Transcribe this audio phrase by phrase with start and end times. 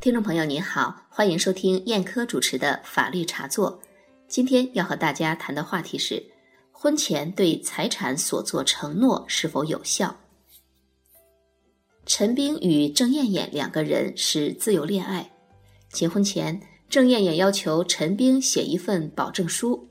[0.00, 3.82] 听众朋友您好，欢迎收听燕科主持的法律茶座。
[4.28, 6.24] 今天要和大家谈的话题是：
[6.70, 10.16] 婚前对财产所做承诺是否有效？
[12.06, 15.28] 陈冰与郑艳艳两个人是自由恋爱，
[15.90, 19.88] 结婚前，郑艳艳要求陈冰写一份保证书，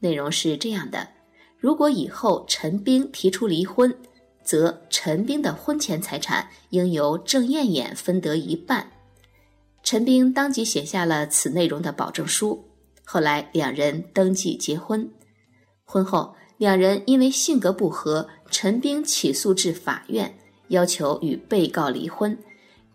[0.00, 1.08] 内容是这样的：
[1.56, 3.96] 如果以后陈冰提出离婚，
[4.44, 8.92] 则陈冰的婚前财产应由郑艳艳分得一半。
[9.86, 12.68] 陈冰当即写下了此内容的保证书。
[13.04, 15.08] 后来两人登记结婚。
[15.84, 20.36] 婚后，两人因为性格不合，陈冰起诉至法院，
[20.70, 22.36] 要求与被告离婚。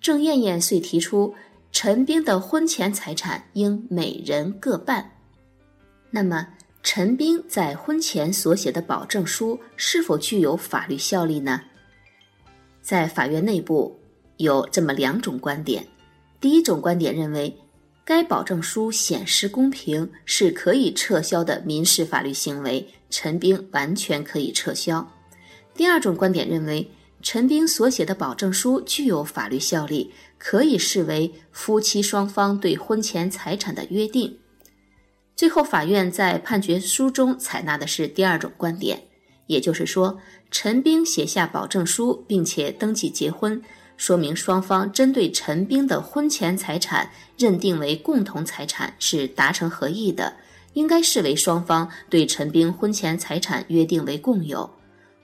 [0.01, 1.33] 郑艳艳遂提出
[1.71, 5.11] 陈冰的婚前财产应每人各半。
[6.09, 6.45] 那么，
[6.83, 11.61] 陈冰在婚前所写的保证书是否具有法律效力呢？
[12.81, 13.97] 在法院内部
[14.35, 15.87] 有这么两种观点。
[16.41, 17.55] 第一种观点认为，
[18.03, 25.07] 该保证书显示公平，是可以撤销的民事法律行为，陈兵完全可以撤销。
[25.75, 34.39] 第二种观点认为，陈兵所写的保证书具有法律效力，可以视为夫妻双方对婚前财产的约定。
[35.35, 39.03] 最后，法院在判决书中采纳的是第二种观点，
[39.45, 43.61] 也就是说，陈兵写下保证书并且登记结婚。
[44.01, 47.07] 说明双方针对陈兵的婚前财产
[47.37, 50.33] 认定为共同财产是达成合意的，
[50.73, 54.67] 应该视为双方对陈兵婚前财产约定为共有。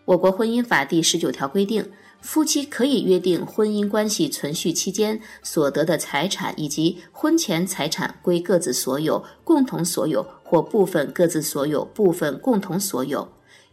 [0.06, 1.90] 我国婚姻法第十九条规定，
[2.22, 13.28] 夫妻可以约定婚姻关系存续期间所得的财产以及婚前财产归各自所有、共同所有或部分各自所有、部分共同所有。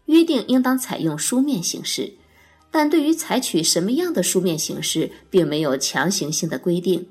[0.06, 2.10] 约定应当采用书面形式。
[2.77, 7.06] 但对于采取什么样的书面形式，并没有强行性的规定。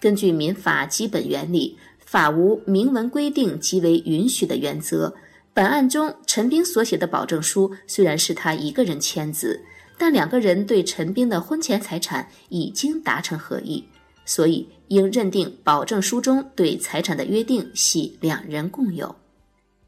[0.00, 5.14] 根据民法基本原理，法无明文规定即为允许的原则。
[5.52, 9.60] 本案中，陈斌所写的保证书虽然是他一个人签字，
[9.98, 13.84] 但两个人对陈斌的婚前财产已经达成合意，
[14.24, 19.14] 所以应认定保证书中对财产的约定系两人共有。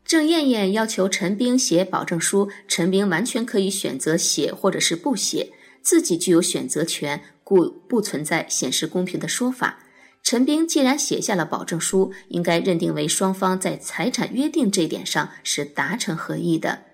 [0.09, 5.53] 郑艳艳要求陈冰写保证书，陈冰完全可以选择写或者是不写，
[5.83, 9.81] 自己具有选择权，故不存在显示公平的说法。
[10.23, 16.85] 陈冰既然写下了保证书，应该认定为双方在财产约定这点上是达成合意的，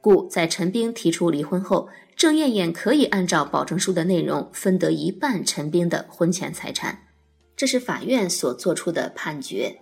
[0.00, 7.04] 故在陈冰提出离婚后，郑艳艳可以按照保证书的内容分得一半陈冰的婚前财产。
[7.56, 9.78] 这是法院所作出的判决。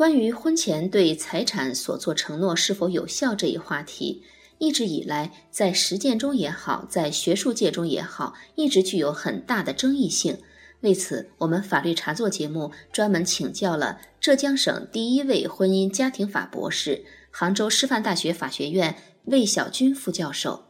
[0.00, 4.22] 关于婚前对财产所做承诺是否有效这一话题，
[4.56, 10.38] 一直以来在实践中也好，在学术界中也好，一直具有很大的争议性。
[10.80, 20.64] 为此，我们法律茶座节目专门请教了浙江省第一位婚姻家庭法博士、杭州师范大学法学院魏小军副教授。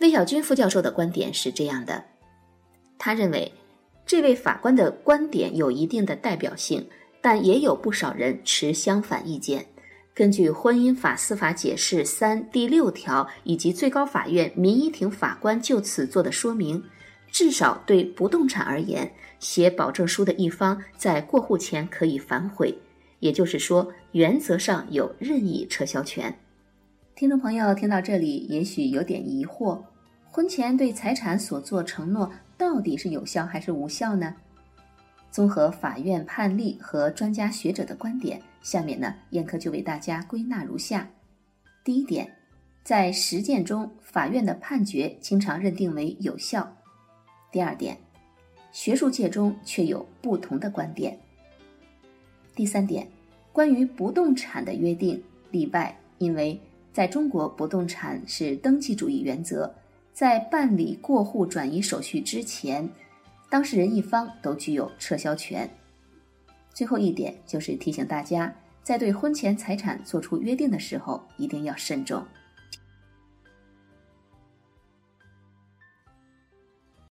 [0.00, 2.02] 魏小军副教授的观点是这样的：
[2.96, 3.52] 他认为，
[4.06, 6.88] 这位法官的观点有一定的代表性。
[7.24, 9.64] 但也有不少人持相反意见。
[10.12, 16.84] 根据《婚姻法司法解释三》第六条以及最高法院民一庭法官就此做的说明，
[17.32, 22.76] 至少对不动产而言，写保证书的一方在过户前可以反悔，
[23.20, 26.38] 也就是说，原则上有任意撤销权。
[27.16, 29.80] 听众朋友听到这里，也许有点疑惑：
[30.30, 34.34] 婚前对财产所做承诺到底是有效还是无效呢？
[35.34, 41.10] 综合法院判例和专家学者的观点，下面呢，燕科就为大家归纳如下：
[41.82, 42.32] 第一点，
[42.84, 46.62] 在实践中，法院的判决经常认定为有效；
[47.50, 47.98] 第二点，
[48.70, 51.12] 学术界中却有不同的观点；
[52.54, 53.04] 第三点，
[53.52, 55.20] 关于不动产的约定
[55.50, 56.56] 例外，因为
[56.92, 59.74] 在中国，不动产是登记主义原则，
[60.12, 62.88] 在办理过户转移手续之前。
[63.54, 65.70] 当事人一方都具有撤销权。
[66.72, 68.52] 最后一点就是提醒大家，
[68.82, 72.26] 在对婚前财产做出约定的时候，一定要慎重。